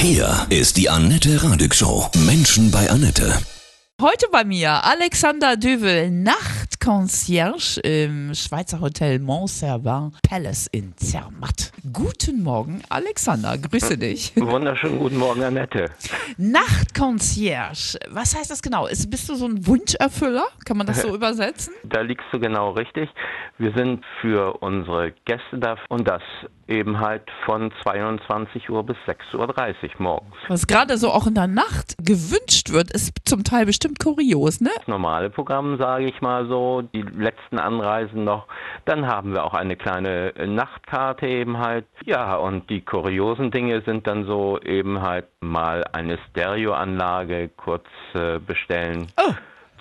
Hier 0.00 0.46
ist 0.48 0.76
die 0.76 0.88
Annette 0.88 1.42
Radig 1.42 1.74
Show. 1.74 2.08
Menschen 2.24 2.70
bei 2.70 2.88
Annette. 2.88 3.36
Heute 4.00 4.26
bei 4.30 4.44
mir 4.44 4.84
Alexander 4.84 5.56
Düvel, 5.56 6.12
Nachtconcierge 6.88 7.80
im 7.82 8.34
Schweizer 8.34 8.80
Hotel 8.80 9.18
Montserrat 9.18 10.14
Palace 10.26 10.68
in 10.68 10.96
Zermatt. 10.96 11.70
Guten 11.92 12.42
Morgen, 12.42 12.80
Alexander, 12.88 13.58
grüße 13.58 13.98
dich. 13.98 14.32
Wunderschönen 14.36 14.98
guten 14.98 15.18
Morgen, 15.18 15.42
Annette. 15.42 15.90
Nachtconcierge, 16.38 17.98
was 18.08 18.34
heißt 18.34 18.50
das 18.50 18.62
genau? 18.62 18.86
Ist, 18.86 19.10
bist 19.10 19.28
du 19.28 19.34
so 19.34 19.44
ein 19.44 19.66
Wunscherfüller? 19.66 20.46
Kann 20.64 20.78
man 20.78 20.86
das 20.86 21.02
so 21.02 21.14
übersetzen? 21.14 21.74
Da 21.84 22.00
liegst 22.00 22.26
du 22.32 22.40
genau 22.40 22.70
richtig. 22.70 23.10
Wir 23.58 23.72
sind 23.76 24.02
für 24.22 24.54
unsere 24.62 25.12
Gäste 25.26 25.58
da 25.58 25.76
und 25.90 26.08
das 26.08 26.22
eben 26.68 27.00
halt 27.00 27.22
von 27.44 27.72
22 27.82 28.70
Uhr 28.70 28.84
bis 28.84 28.96
6.30 29.06 29.36
Uhr 29.36 29.90
morgens. 29.98 30.34
Was 30.48 30.66
gerade 30.66 30.98
so 30.98 31.10
auch 31.10 31.26
in 31.26 31.34
der 31.34 31.46
Nacht 31.46 31.96
gewünscht 31.98 32.70
wird, 32.70 32.92
ist 32.92 33.12
zum 33.24 33.42
Teil 33.42 33.66
bestimmt 33.66 33.98
kurios, 33.98 34.60
ne? 34.60 34.70
Das 34.76 34.86
normale 34.86 35.30
Programm, 35.30 35.78
sage 35.78 36.06
ich 36.06 36.20
mal 36.20 36.46
so, 36.46 36.77
die 36.82 37.02
letzten 37.02 37.58
Anreisen 37.58 38.24
noch. 38.24 38.46
Dann 38.84 39.06
haben 39.06 39.32
wir 39.32 39.44
auch 39.44 39.54
eine 39.54 39.76
kleine 39.76 40.32
Nachtkarte 40.46 41.26
eben 41.26 41.58
halt. 41.58 41.86
Ja, 42.04 42.36
und 42.36 42.70
die 42.70 42.80
kuriosen 42.80 43.50
Dinge 43.50 43.82
sind 43.82 44.06
dann 44.06 44.24
so 44.24 44.60
eben 44.60 45.02
halt 45.02 45.26
mal 45.40 45.84
eine 45.92 46.18
Stereoanlage 46.30 47.50
kurz 47.56 47.86
äh, 48.14 48.38
bestellen. 48.38 49.08
Oh. 49.16 49.34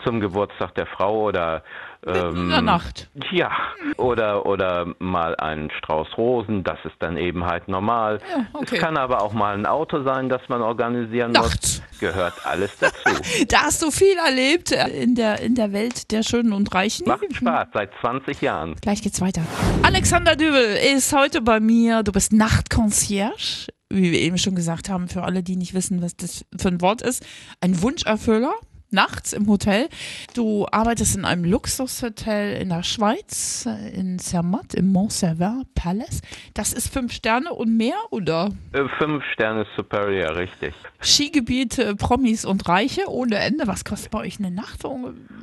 Zum 0.04 0.20
Geburtstag 0.20 0.76
der 0.76 0.86
Frau 0.86 1.24
oder 1.24 1.64
Mitten 2.06 2.38
in 2.44 2.50
der 2.50 2.62
Nacht. 2.62 3.10
Ja, 3.32 3.52
oder, 3.98 4.46
oder 4.46 4.94
mal 5.00 5.36
einen 5.36 5.72
Strauß 5.72 6.18
Rosen, 6.18 6.64
das 6.64 6.78
ist 6.84 6.96
dann 7.00 7.18
eben 7.18 7.46
halt 7.46 7.68
normal. 7.68 8.20
Ja, 8.30 8.46
okay. 8.54 8.76
Es 8.76 8.82
kann 8.82 8.98
aber 8.98 9.22
auch 9.22 9.34
mal 9.34 9.54
ein 9.54 9.66
Auto 9.66 10.04
sein, 10.04 10.30
das 10.30 10.42
man 10.50 10.62
organisieren 10.62 11.32
Nachts. 11.32 11.82
muss. 11.90 12.00
Gehört 12.00 12.34
alles 12.46 12.72
dazu. 12.80 12.96
Da 13.48 13.62
hast 13.64 13.82
du 13.82 13.92
viel 13.92 14.16
erlebt 14.18 14.72
äh, 14.72 14.88
in 14.90 15.16
der, 15.16 15.40
in 15.42 15.56
der 15.56 15.74
Welt 15.74 16.12
der 16.12 16.24
Schönen 16.24 16.54
und 16.54 16.74
Reichen. 16.74 17.08
Macht 17.08 17.24
Spaß, 17.34 17.68
seit 17.74 17.92
20 18.02 18.42
Jahren. 18.42 18.76
Gleich 18.82 19.02
geht's 19.02 19.22
weiter. 19.22 19.42
Alexander 19.84 20.36
Dübel 20.36 20.78
ist 20.96 21.14
heute 21.14 21.42
bei 21.42 21.60
mir. 21.60 22.04
Du 22.04 22.12
bist 22.12 22.34
Nachtconcierge, 22.34 23.68
wie 23.90 24.12
wir 24.12 24.20
eben 24.20 24.38
schon 24.38 24.56
gesagt 24.56 24.90
haben, 24.90 25.08
für 25.08 25.24
alle, 25.24 25.44
die 25.44 25.56
nicht 25.56 25.74
wissen, 25.74 26.02
was 26.02 26.16
das 26.16 26.46
für 26.58 26.68
ein 26.68 26.82
Wort 26.82 27.02
ist. 27.02 27.26
Ein 27.62 27.82
Wunscherfüller. 27.82 28.54
Nachts 28.90 29.34
im 29.34 29.48
Hotel. 29.48 29.90
Du 30.34 30.66
arbeitest 30.72 31.18
in 31.18 31.26
einem 31.26 31.44
Luxushotel 31.44 32.62
in 32.62 32.70
der 32.70 32.84
Schweiz, 32.84 33.66
äh, 33.66 33.94
in 33.94 34.18
Zermatt, 34.18 34.74
im 34.74 34.92
Montserrat 34.94 35.66
Palace. 35.76 36.22
Das 36.54 36.72
ist 36.72 36.94
fünf 36.94 37.12
Sterne 37.12 37.54
und 37.54 37.76
mehr, 37.76 37.98
oder? 38.12 38.50
Äh, 38.72 38.86
Fünf 38.98 39.24
Sterne 39.34 39.66
Superior, 39.76 40.36
richtig. 40.38 40.74
Skigebiete, 41.02 41.96
Promis 41.96 42.46
und 42.46 42.68
Reiche 42.68 43.10
ohne 43.10 43.36
Ende. 43.36 43.68
Was 43.68 43.84
kostet 43.84 44.12
bei 44.12 44.20
euch 44.20 44.40
eine 44.40 44.52
Nacht? 44.52 44.84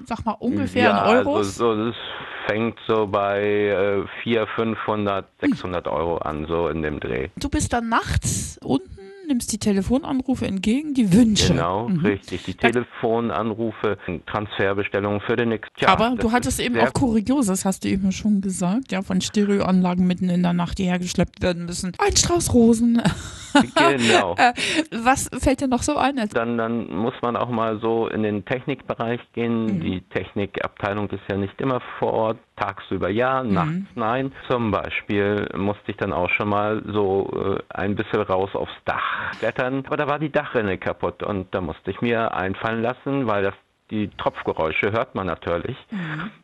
Sag 0.07 0.25
mal 0.25 0.33
ungefähr 0.33 0.85
ja, 0.85 1.11
in 1.11 1.19
Euros. 1.19 1.61
Also 1.61 1.75
so, 1.75 1.87
das 1.87 1.97
fängt 2.47 2.79
so 2.87 3.07
bei 3.07 3.43
äh, 3.43 4.07
400, 4.23 4.49
500, 4.55 5.27
600 5.41 5.87
Euro 5.89 6.19
an, 6.19 6.47
so 6.47 6.69
in 6.69 6.83
dem 6.83 7.01
Dreh. 7.01 7.29
Du 7.37 7.49
bist 7.49 7.73
dann 7.73 7.89
nachts 7.89 8.59
unten, 8.63 9.04
nimmst 9.27 9.53
die 9.53 9.59
Telefonanrufe 9.59 10.47
entgegen, 10.47 10.95
die 10.95 11.13
Wünsche. 11.13 11.53
Genau, 11.53 11.89
Mhm. 11.89 12.01
richtig. 12.07 12.45
Die 12.45 12.55
Telefonanrufe, 12.55 13.99
Transferbestellungen 14.27 15.21
für 15.21 15.37
den 15.37 15.51
nächsten 15.51 15.81
Jahr. 15.81 15.93
Aber 16.01 16.17
du 16.17 16.33
hattest 16.33 16.61
eben 16.61 16.79
auch 16.79 16.93
Kurioses, 16.93 17.65
hast 17.65 17.85
du 17.85 17.89
eben 17.89 18.13
schon 18.13 18.41
gesagt, 18.41 18.93
ja, 18.93 19.03
von 19.03 19.21
Stereoanlagen 19.21 20.07
mitten 20.07 20.29
in 20.29 20.43
der 20.43 20.53
Nacht, 20.53 20.79
die 20.79 20.85
hergeschleppt 20.85 21.43
werden 21.43 21.67
müssen. 21.67 21.93
Ein 21.99 22.17
Strauß 22.17 22.53
Rosen. 22.55 23.03
Genau. 23.77 24.35
Äh, 24.39 24.53
Was 24.91 25.31
fällt 25.39 25.61
dir 25.61 25.69
noch 25.69 25.83
so 25.85 25.97
ein? 25.97 26.17
Dann, 26.33 26.59
dann 26.59 26.93
muss 26.93 27.15
man 27.23 27.37
auch 27.37 27.49
mal 27.51 27.79
so 27.81 28.09
in 28.09 28.25
den 28.25 28.45
Technikbereich 28.45 29.21
gehen. 29.33 29.67
Mhm. 29.77 29.81
Die 29.81 30.01
Technikabteilung 30.13 31.09
ist 31.11 31.23
ja 31.31 31.37
nicht 31.37 31.61
immer 31.61 31.81
vor 32.01 32.13
Ort, 32.15 32.39
tagsüber 32.57 33.09
ja, 33.09 33.43
Mhm. 33.43 33.53
nachts 33.55 33.73
nein. 33.95 34.33
Zum 34.49 34.71
Beispiel 34.71 35.49
musste 35.57 35.91
ich 35.91 35.97
dann 35.97 36.13
auch 36.13 36.31
schon 36.31 36.49
mal 36.49 36.83
so 36.87 37.57
äh, 37.59 37.63
ein 37.77 37.95
bisschen 37.97 38.23
raus 38.23 38.51
aufs 38.55 38.73
Dach 38.85 39.37
klettern, 39.39 39.85
aber 39.87 39.97
da 39.97 40.07
war 40.07 40.19
die 40.19 40.31
Dachrinne 40.31 40.79
kaputt 40.79 41.23
und 41.23 41.55
da 41.55 41.61
musste 41.61 41.91
ich 41.91 42.01
mir 42.01 42.35
einfallen 42.35 42.83
lassen, 42.83 43.27
weil 43.27 43.43
das 43.43 43.55
die 43.91 44.09
Tropfgeräusche 44.17 44.93
hört 44.93 45.15
man 45.15 45.27
natürlich. 45.27 45.77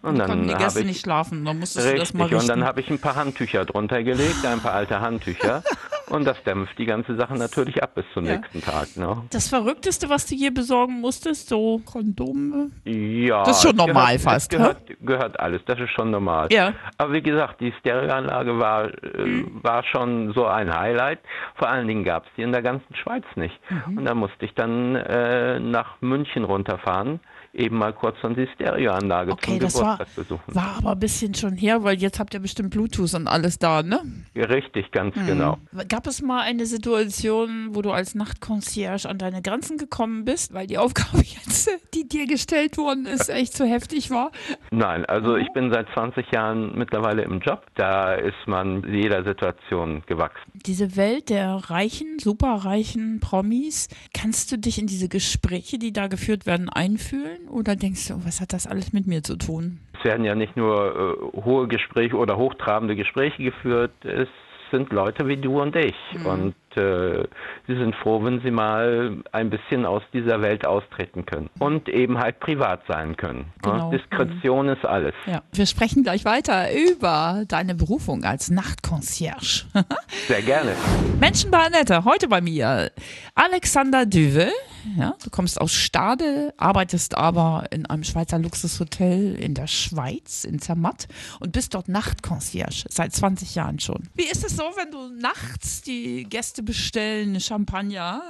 Und 0.03 0.19
Da 0.19 0.27
konnten 0.27 0.47
die 0.47 0.55
Gäste 0.55 0.81
ich 0.81 0.87
nicht 0.87 1.01
schlafen, 1.01 1.45
dann 1.47 1.59
musstest 1.59 1.87
du 1.87 1.97
das 1.97 2.01
Richtig, 2.13 2.19
mal 2.19 2.25
und 2.25 2.49
dann 2.49 2.59
richten. 2.59 2.65
habe 2.65 2.81
ich 2.83 2.91
ein 2.91 3.01
paar 3.01 3.15
Handtücher 3.17 3.65
drunter 3.65 4.03
gelegt, 4.03 4.45
ein 4.45 4.61
paar 4.61 4.75
alte 4.75 5.01
Handtücher. 5.01 5.63
und 6.11 6.25
das 6.25 6.43
dämpft 6.45 6.79
die 6.79 6.85
ganze 6.87 7.17
Sache 7.17 7.35
natürlich 7.35 7.83
ab 7.83 7.95
bis 7.95 8.05
zum 8.15 8.25
Ja. 8.27 8.37
nächsten 8.37 8.61
Tag. 8.63 8.97
Ne? 8.97 9.23
Das 9.31 9.49
Verrückteste, 9.49 10.09
was 10.09 10.27
du 10.27 10.35
je 10.35 10.51
besorgen 10.51 11.01
musstest, 11.01 11.49
so 11.49 11.81
Kondome? 11.85 12.71
Ja. 12.85 13.45
Das 13.45 13.59
ist 13.59 13.63
schon 13.69 13.77
normal 13.77 14.17
gehört, 14.17 14.21
fast, 14.23 14.51
gehört, 14.51 14.77
gehört 15.01 15.41
alles, 15.41 15.63
das 15.67 15.79
ist 15.81 15.91
schon 15.91 16.11
normal. 16.11 16.49
Ja. 16.53 16.73
Aber 16.99 17.13
wie 17.13 17.23
gesagt, 17.23 17.61
die 17.61 17.73
Stereoanlage 17.81 18.59
war, 18.59 18.87
äh, 19.03 19.45
war 19.63 19.83
schon 19.85 20.33
so 20.35 20.47
ein 20.47 20.75
Highlight. 20.77 21.21
Vor 21.57 21.69
allen 21.69 21.87
Dingen 21.89 22.05
gab 22.05 22.25
es 22.27 22.31
die 22.37 22.43
in 22.43 22.53
der 22.53 22.63
ganzen 22.63 22.95
Schweiz 22.95 23.25
nicht. 23.37 23.59
Mhm. 23.87 23.99
Und 23.99 24.05
da 24.05 24.15
musste 24.15 24.45
ich 24.45 24.55
dann 24.55 24.95
äh, 24.97 25.59
nach 25.61 26.01
München 26.01 26.45
runterfahren, 26.45 27.21
eben 27.53 27.79
mal 27.79 27.93
kurz 27.93 28.17
und 28.23 28.37
die 28.37 28.47
Stereoanlage 28.55 29.33
Okay, 29.33 29.53
zum 29.53 29.59
das 29.61 29.75
war, 29.81 29.93
Geburtstag 29.99 30.15
besuchen. 30.17 30.55
war 30.55 30.75
aber 30.79 30.93
ein 30.93 30.99
bisschen 31.01 31.35
schon 31.35 31.57
her, 31.57 31.83
weil 31.83 31.97
jetzt 31.99 32.21
habt 32.21 32.35
ihr 32.35 32.41
bestimmt 32.41 32.71
Bluetooth 32.71 33.13
und 33.15 33.27
alles 33.27 33.59
da, 33.59 33.83
ne? 33.83 34.01
Richtig, 34.37 34.91
ganz 34.93 35.17
Mhm. 35.17 35.27
genau. 35.27 35.59
Gab 36.01 36.07
es 36.07 36.23
mal 36.23 36.41
eine 36.41 36.65
Situation, 36.65 37.75
wo 37.75 37.83
du 37.83 37.91
als 37.91 38.15
Nachtconcierge 38.15 39.07
an 39.07 39.19
deine 39.19 39.43
Grenzen 39.43 39.77
gekommen 39.77 40.25
bist, 40.25 40.55
weil 40.55 40.67
die 40.67 40.79
Aufgabe 40.79 41.19
jetzt, 41.19 41.69
die 41.93 42.09
dir 42.09 42.27
gestellt 42.27 42.79
worden 42.79 43.05
ist, 43.05 43.29
echt 43.29 43.53
zu 43.53 43.67
heftig 43.67 44.11
war? 44.11 44.31
Nein, 44.71 45.05
also 45.05 45.37
ich 45.37 45.53
bin 45.53 45.71
seit 45.71 45.91
20 45.93 46.33
Jahren 46.33 46.73
mittlerweile 46.75 47.21
im 47.21 47.41
Job. 47.41 47.67
Da 47.75 48.15
ist 48.15 48.47
man 48.47 48.83
jeder 48.91 49.25
Situation 49.25 50.03
gewachsen. 50.07 50.51
Diese 50.55 50.97
Welt 50.97 51.29
der 51.29 51.57
reichen, 51.69 52.19
superreichen 52.19 53.21
Promis, 53.21 53.91
kannst 54.15 54.51
du 54.53 54.57
dich 54.57 54.79
in 54.79 54.87
diese 54.87 55.11
Gespräche, 55.11 55.77
die 55.77 55.93
da 55.93 56.07
geführt 56.07 56.47
werden, 56.47 56.71
einfühlen? 56.71 57.47
Oder 57.51 57.77
denkst 57.77 58.09
du, 58.09 58.15
oh, 58.15 58.21
was 58.25 58.41
hat 58.41 58.55
das 58.55 58.67
alles 58.67 58.95
mit 58.95 59.07
mir 59.07 59.23
zu 59.23 59.37
tun? 59.37 59.81
Es 59.99 60.05
werden 60.07 60.25
ja 60.25 60.35
nicht 60.35 60.57
nur 60.57 61.31
äh, 61.37 61.43
hohe 61.45 61.69
Gespräche 61.69 62.17
oder 62.17 62.39
hochtrabende 62.39 62.97
Gespräche 62.97 63.43
geführt. 63.43 63.93
Es 64.03 64.29
sind 64.71 64.93
Leute 64.93 65.27
wie 65.29 65.37
du 65.37 65.61
und 65.61 65.75
ich. 65.77 65.95
Mhm. 66.15 66.27
Und 66.27 66.55
äh, 66.77 67.25
sie 67.67 67.75
sind 67.77 67.95
froh, 67.97 68.23
wenn 68.25 68.41
sie 68.41 68.51
mal 68.51 69.19
ein 69.33 69.51
bisschen 69.51 69.85
aus 69.87 70.03
dieser 70.13 70.41
Welt 70.43 70.67
austreten 70.67 71.27
können. 71.27 71.51
Und 71.59 71.89
eben 71.89 72.19
halt 72.19 72.41
privat 72.41 72.83
sein 72.89 73.17
können. 73.17 73.39
ne? 73.39 73.47
Genau. 73.63 73.91
Diskretion 73.91 74.69
ist 74.69 74.85
alles. 74.85 75.15
Ja, 75.27 75.43
wir 75.53 75.67
sprechen 75.67 76.03
gleich 76.03 76.25
weiter 76.25 76.69
über 76.73 77.45
deine 77.49 77.75
Berufung 77.75 78.25
als 78.25 78.51
Nachtconcierge. 78.51 79.65
Sehr 80.29 80.43
gerne. 80.43 80.73
Menschen 81.21 81.51
bei 81.51 81.59
Annette, 81.59 82.05
heute 82.05 82.29
bei 82.29 82.41
mir 82.41 82.91
Alexander 83.35 84.07
Düvel. 84.07 84.51
Ja, 84.97 85.15
du 85.23 85.31
kommst 85.31 85.61
aus 85.61 85.73
Stade, 85.73 86.55
arbeitest 86.57 87.17
aber 87.17 87.65
in 87.71 87.87
einem 87.87 88.05
Schweizer 88.05 88.39
Luxushotel 88.39 89.35
in 89.35 89.55
der 89.55 89.67
Schweiz, 89.67 90.45
in 90.45 90.59
Zermatt 90.59 91.07
und 91.41 91.53
bist 91.53 91.75
dort 91.75 91.89
Nachtconcierge, 91.89 92.85
seit 92.89 93.13
20 93.13 93.55
Jahren 93.55 93.79
schon. 93.81 94.09
Wie 94.15 94.25
ist 94.25 94.45
es 94.45 94.57
so, 94.57 94.63
wenn 94.77 94.91
du 94.91 95.09
nachts 95.21 95.83
die 95.83 96.25
Gäste 96.25 96.63
bestellen, 96.63 97.41
Champagner, 97.41 98.23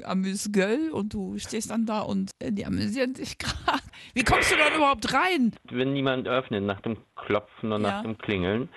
äh, 0.00 0.04
Amüsgueul 0.04 0.90
und 0.90 1.12
du 1.14 1.38
stehst 1.38 1.70
dann 1.70 1.86
da 1.86 2.00
und 2.00 2.30
äh, 2.38 2.52
die 2.52 2.64
amüsieren 2.66 3.14
sich 3.14 3.38
gerade. 3.38 3.80
Wie 4.14 4.24
kommst 4.24 4.50
du 4.50 4.56
dann 4.56 4.74
überhaupt 4.74 5.12
rein? 5.12 5.52
Wenn 5.70 5.92
niemand 5.92 6.26
öffnet 6.26 6.64
nach 6.64 6.80
dem 6.80 6.96
Klopfen 7.16 7.72
und 7.72 7.82
Ja. 7.82 7.90
nach 7.96 8.02
dem 8.02 8.16
Klingeln, 8.18 8.68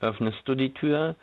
öffnest 0.00 0.38
du 0.44 0.54
die 0.54 0.74
Tür, 0.74 1.16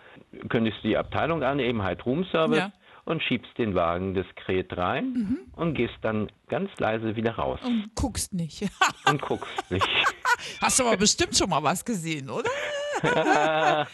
kündigst 0.50 0.80
die 0.84 0.96
Abteilung 0.97 1.44
an, 1.44 1.59
eben 1.59 1.84
halt 1.84 2.06
Roomservice 2.06 2.58
Ja. 2.58 2.72
Und 3.09 3.24
schiebst 3.24 3.58
den 3.58 3.75
Wagen 3.75 4.14
diskret 4.14 4.75
rein 4.78 5.40
und 5.56 5.73
gehst 5.73 5.96
dann 6.02 6.32
ganz 6.47 6.70
leise 6.78 7.16
wieder 7.16 7.34
raus 7.34 7.59
Und 7.64 7.91
guckst 7.96 8.34
nicht. 8.34 8.70
und 9.06 9.22
guckst 9.22 9.72
nicht. 9.72 9.88
Hast 10.61 10.79
du 10.79 10.85
aber 10.85 10.97
bestimmt 10.97 11.35
schon 11.35 11.50
mal 11.50 11.61
was 11.64 11.84
gesehen, 11.84 12.29
oder? 12.29 12.50
ja, 13.03 13.88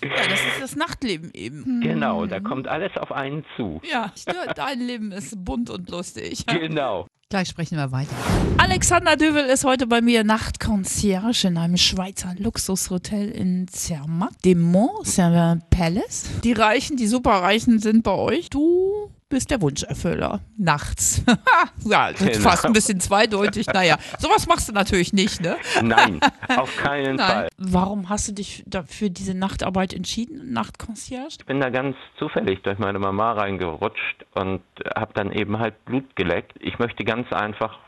das 0.00 0.40
ist 0.40 0.62
das 0.62 0.76
Nachtleben 0.76 1.30
eben. 1.32 1.80
genau, 1.80 2.26
da 2.26 2.40
kommt 2.40 2.68
alles 2.68 2.96
auf 2.96 3.12
einen 3.12 3.44
zu. 3.56 3.80
Ja, 3.88 4.12
dein 4.54 4.80
Leben 4.80 5.12
ist 5.12 5.44
bunt 5.44 5.70
und 5.70 5.90
lustig. 5.90 6.44
Genau. 6.46 7.06
Gleich 7.34 7.48
sprechen 7.48 7.76
wir 7.76 7.90
weiter. 7.90 8.14
Alexander 8.58 9.16
Dövel 9.16 9.46
ist 9.46 9.64
heute 9.64 9.88
bei 9.88 10.00
mir 10.00 10.22
Nachtconcierge 10.22 11.48
in 11.48 11.58
einem 11.58 11.76
Schweizer 11.76 12.32
Luxushotel 12.38 13.28
in 13.28 13.66
Zermatt, 13.66 14.34
dem 14.44 14.62
Mont 14.62 15.04
Saint 15.04 15.68
Palace. 15.68 16.26
Die 16.44 16.52
Reichen, 16.52 16.96
die 16.96 17.08
Superreichen 17.08 17.80
sind 17.80 18.04
bei 18.04 18.12
euch. 18.12 18.50
Du 18.50 19.10
bist 19.28 19.50
der 19.50 19.60
Wunscherfüller. 19.60 20.40
Nachts. 20.56 21.24
ja, 21.84 22.12
das 22.12 22.20
ist 22.20 22.32
Genau. 22.38 22.50
fast 22.50 22.66
ein 22.66 22.72
bisschen 22.72 23.00
zweideutig. 23.00 23.66
Naja, 23.66 23.96
sowas 24.18 24.46
machst 24.46 24.68
du 24.68 24.72
natürlich 24.72 25.12
nicht, 25.12 25.40
ne? 25.40 25.56
Nein, 25.82 26.20
auf 26.56 26.76
keinen 26.76 27.16
Nein. 27.16 27.26
Fall. 27.26 27.48
Warum 27.58 28.08
hast 28.08 28.28
du 28.28 28.32
dich 28.32 28.62
da 28.66 28.82
für 28.84 29.10
diese 29.10 29.34
Nachtarbeit 29.34 29.92
entschieden, 29.94 30.52
Nachtconcierge? 30.52 31.36
Ich 31.40 31.46
bin 31.46 31.60
da 31.60 31.70
ganz 31.70 31.96
zufällig 32.18 32.62
durch 32.62 32.78
meine 32.78 32.98
Mama 32.98 33.32
reingerutscht 33.32 34.24
und 34.34 34.62
habe 34.96 35.12
dann 35.14 35.32
eben 35.32 35.58
halt 35.58 35.84
Blut 35.84 36.14
geleckt. 36.16 36.52
Ich 36.60 36.78
möchte 36.78 37.04
ganz 37.04 37.32
einfach, 37.32 37.78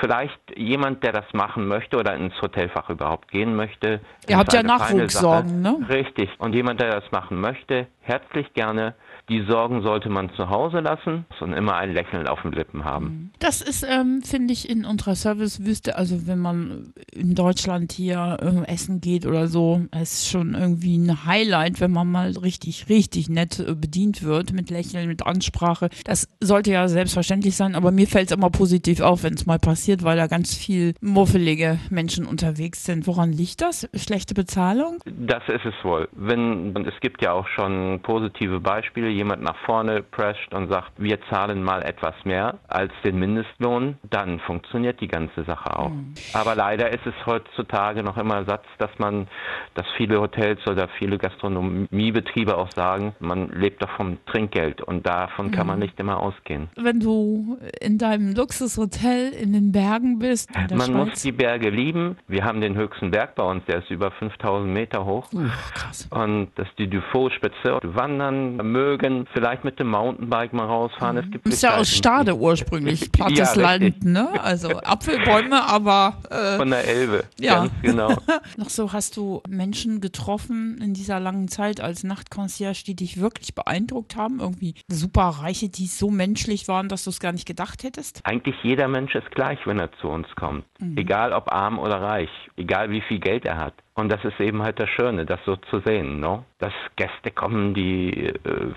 vielleicht 0.00 0.38
jemand, 0.56 1.02
der 1.04 1.12
das 1.12 1.26
machen 1.32 1.66
möchte 1.68 1.96
oder 1.98 2.14
ins 2.16 2.34
Hotelfach 2.40 2.88
überhaupt 2.90 3.30
gehen 3.30 3.54
möchte. 3.54 4.00
Ihr 4.26 4.36
habt 4.38 4.52
ja 4.52 4.62
Nachwuchssorgen, 4.62 5.60
ne? 5.62 5.78
Richtig. 5.88 6.30
Und 6.38 6.54
jemand, 6.54 6.80
der 6.80 6.90
das 7.00 7.10
machen 7.12 7.40
möchte, 7.40 7.86
herzlich 8.08 8.52
gerne. 8.54 8.94
Die 9.28 9.44
Sorgen 9.46 9.82
sollte 9.82 10.08
man 10.08 10.30
zu 10.34 10.48
Hause 10.48 10.80
lassen 10.80 11.26
und 11.40 11.52
immer 11.52 11.76
ein 11.76 11.92
Lächeln 11.92 12.26
auf 12.26 12.40
den 12.42 12.52
Lippen 12.52 12.84
haben. 12.84 13.30
Das 13.40 13.60
ist, 13.60 13.86
ähm, 13.86 14.22
finde 14.22 14.54
ich, 14.54 14.70
in 14.70 14.86
unserer 14.86 15.14
Servicewüste, 15.14 15.96
also 15.96 16.26
wenn 16.26 16.38
man 16.38 16.94
in 17.12 17.34
Deutschland 17.34 17.92
hier 17.92 18.38
äh, 18.40 18.72
essen 18.72 19.02
geht 19.02 19.26
oder 19.26 19.46
so, 19.46 19.82
ist 20.00 20.30
schon 20.30 20.54
irgendwie 20.54 20.96
ein 20.96 21.26
Highlight, 21.26 21.80
wenn 21.80 21.92
man 21.92 22.10
mal 22.10 22.32
richtig, 22.38 22.88
richtig 22.88 23.28
nett 23.28 23.60
äh, 23.60 23.74
bedient 23.74 24.22
wird 24.22 24.52
mit 24.54 24.70
Lächeln, 24.70 25.08
mit 25.08 25.26
Ansprache. 25.26 25.90
Das 26.04 26.26
sollte 26.40 26.72
ja 26.72 26.88
selbstverständlich 26.88 27.54
sein, 27.54 27.74
aber 27.74 27.90
mir 27.90 28.06
fällt 28.06 28.30
es 28.30 28.36
immer 28.36 28.50
positiv 28.50 29.00
auf, 29.00 29.24
wenn 29.24 29.34
es 29.34 29.44
mal 29.44 29.58
passiert, 29.58 30.04
weil 30.04 30.16
da 30.16 30.26
ganz 30.26 30.54
viel 30.54 30.94
muffelige 31.02 31.78
Menschen 31.90 32.24
unterwegs 32.24 32.84
sind. 32.84 33.06
Woran 33.06 33.32
liegt 33.32 33.60
das? 33.60 33.88
Schlechte 33.94 34.32
Bezahlung? 34.32 34.98
Das 35.04 35.42
ist 35.48 35.66
es 35.66 35.74
wohl. 35.84 36.08
Wenn, 36.12 36.74
und 36.74 36.86
es 36.86 36.98
gibt 37.00 37.22
ja 37.22 37.32
auch 37.32 37.46
schon 37.48 37.97
positive 37.98 38.60
Beispiele, 38.60 39.08
jemand 39.08 39.42
nach 39.42 39.56
vorne 39.64 40.02
prescht 40.02 40.54
und 40.54 40.68
sagt, 40.68 40.92
wir 40.96 41.18
zahlen 41.30 41.62
mal 41.62 41.82
etwas 41.82 42.14
mehr 42.24 42.58
als 42.68 42.92
den 43.04 43.18
Mindestlohn, 43.18 43.96
dann 44.08 44.40
funktioniert 44.40 45.00
die 45.00 45.08
ganze 45.08 45.44
Sache 45.44 45.78
auch. 45.78 45.92
Aber 46.32 46.54
leider 46.54 46.90
ist 46.90 47.06
es 47.06 47.14
heutzutage 47.26 48.02
noch 48.02 48.16
immer 48.16 48.44
Satz, 48.44 48.64
dass 48.78 48.90
man, 48.98 49.28
dass 49.74 49.86
viele 49.96 50.20
Hotels 50.20 50.60
oder 50.66 50.88
viele 50.98 51.18
Gastronomiebetriebe 51.18 52.56
auch 52.56 52.70
sagen, 52.72 53.14
man 53.20 53.48
lebt 53.48 53.82
doch 53.82 53.90
vom 53.96 54.18
Trinkgeld 54.26 54.82
und 54.82 55.06
davon 55.06 55.50
kann 55.50 55.66
man 55.66 55.78
nicht 55.78 55.98
immer 55.98 56.20
ausgehen. 56.20 56.68
Wenn 56.76 57.00
du 57.00 57.58
in 57.80 57.98
deinem 57.98 58.34
Luxushotel 58.34 59.32
in 59.32 59.52
den 59.52 59.72
Bergen 59.72 60.18
bist, 60.18 60.50
Man 60.54 60.92
muss 60.92 61.08
Schweiz. 61.08 61.22
die 61.22 61.32
Berge 61.32 61.70
lieben. 61.70 62.16
Wir 62.26 62.44
haben 62.44 62.60
den 62.60 62.76
höchsten 62.76 63.10
Berg 63.10 63.34
bei 63.34 63.42
uns, 63.44 63.64
der 63.66 63.78
ist 63.78 63.90
über 63.90 64.10
5000 64.10 64.72
Meter 64.72 65.04
hoch. 65.04 65.32
Uh, 65.32 65.46
krass. 65.74 66.08
Und 66.10 66.50
dass 66.56 66.68
die 66.78 66.88
Dufault-Spitze 66.88 67.78
wandern 67.94 68.56
mögen, 68.56 69.26
vielleicht 69.32 69.64
mit 69.64 69.78
dem 69.78 69.88
Mountainbike 69.88 70.52
mal 70.52 70.66
rausfahren. 70.66 71.16
Es 71.18 71.30
gibt 71.30 71.46
Du 71.46 71.50
bist 71.50 71.62
ja 71.62 71.76
aus. 71.76 71.88
Stade 71.90 72.36
ursprünglich, 72.36 73.10
plattes 73.12 73.38
Ja, 73.54 73.60
Land, 73.60 74.04
ne? 74.04 74.28
Also 74.42 74.68
Apfelbäume, 74.68 75.62
aber 75.64 76.18
äh, 76.30 76.56
Von 76.56 76.70
der 76.70 76.86
Elbe. 76.86 77.24
Ja. 77.38 77.60
Ganz 77.60 77.72
genau. 77.82 78.16
noch 78.56 78.68
so 78.70 78.92
hast 78.92 79.16
du 79.16 79.42
Menschen 79.48 80.00
getroffen 80.00 80.78
in 80.82 80.94
dieser 80.94 81.20
langen 81.20 81.48
Zeit 81.48 81.80
als 81.80 82.04
Nachtconcierge, 82.04 82.82
die 82.86 82.94
dich 82.94 83.20
wirklich 83.20 83.54
beeindruckt 83.54 84.16
haben? 84.16 84.40
Irgendwie 84.40 84.74
super 84.88 85.28
Reiche, 85.40 85.68
die 85.68 85.86
so 85.86 86.10
menschlich 86.10 86.68
waren, 86.68 86.88
dass 86.88 87.04
du 87.04 87.10
es 87.10 87.20
gar 87.20 87.32
nicht 87.32 87.46
gedacht 87.46 87.82
hättest? 87.82 88.20
Eigentlich 88.24 88.56
jeder 88.62 88.88
Mensch 88.88 89.14
ist 89.14 89.30
gleich, 89.30 89.58
wenn 89.66 89.78
er 89.78 89.90
zu 90.00 90.08
uns 90.08 90.26
kommt. 90.36 90.64
Egal 90.96 91.32
ob 91.32 91.52
arm 91.52 91.78
oder 91.78 92.00
reich. 92.00 92.30
Egal 92.56 92.90
wie 92.90 93.00
viel 93.00 93.18
Geld 93.18 93.44
er 93.44 93.56
hat. 93.56 93.74
Und 93.98 94.12
das 94.12 94.24
ist 94.24 94.38
eben 94.38 94.62
halt 94.62 94.78
das 94.78 94.88
Schöne, 94.90 95.26
das 95.26 95.40
so 95.44 95.56
zu 95.56 95.80
sehen, 95.84 96.20
no? 96.20 96.44
Dass 96.60 96.72
Gäste 96.94 97.32
kommen, 97.32 97.74
die 97.74 98.28
äh, 98.28 98.32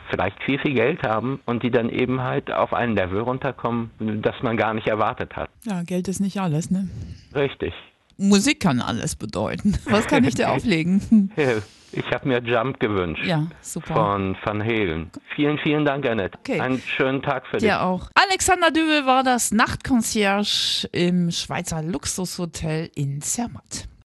vielleicht 0.09 0.41
viel, 0.41 0.57
viel 0.57 0.73
Geld 0.73 1.03
haben 1.03 1.39
und 1.45 1.61
die 1.61 1.69
dann 1.69 1.89
eben 1.89 2.21
halt 2.23 2.51
auf 2.51 2.73
ein 2.73 2.95
Level 2.95 3.19
runterkommen, 3.19 3.91
das 3.99 4.33
man 4.41 4.57
gar 4.57 4.73
nicht 4.73 4.87
erwartet 4.87 5.35
hat. 5.35 5.51
Ja, 5.63 5.83
Geld 5.83 6.07
ist 6.07 6.21
nicht 6.21 6.39
alles, 6.41 6.71
ne? 6.71 6.89
Richtig. 7.35 7.71
Musik 8.17 8.61
kann 8.61 8.81
alles 8.81 9.15
bedeuten. 9.15 9.77
Was 9.85 10.07
kann 10.07 10.23
ich 10.23 10.33
dir 10.33 10.49
auflegen? 10.49 11.31
Ich 11.91 12.05
habe 12.11 12.27
mir 12.27 12.41
Jump 12.41 12.79
gewünscht. 12.79 13.23
Ja, 13.23 13.45
super. 13.61 13.93
Von 13.93 14.35
Van 14.43 14.63
Halen. 14.63 15.11
Vielen, 15.35 15.59
vielen 15.59 15.85
Dank, 15.85 16.03
Annette. 16.07 16.35
Okay. 16.39 16.59
Einen 16.59 16.79
schönen 16.79 17.21
Tag 17.21 17.45
für 17.45 17.57
dich. 17.57 17.69
Dir 17.69 17.83
auch. 17.83 18.09
Alexander 18.15 18.71
Dübel 18.71 19.05
war 19.05 19.21
das 19.21 19.51
Nachtconcierge 19.51 20.87
im 20.93 21.29
Schweizer 21.29 21.83
Luxushotel 21.83 22.89
in 22.95 23.21
Zermatt. 23.21 23.87